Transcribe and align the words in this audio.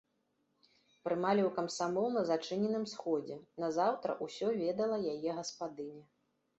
Прымалі 1.07 1.41
ў 1.49 1.53
камсамол 1.59 2.09
на 2.17 2.25
зачыненым 2.31 2.89
сходзе, 2.95 3.39
назаўтра 3.67 4.11
ўсё 4.27 4.47
ведала 4.67 4.97
яе 5.17 5.31
гаспадыня. 5.41 6.03